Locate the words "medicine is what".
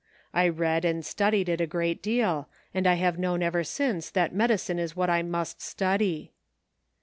4.33-5.11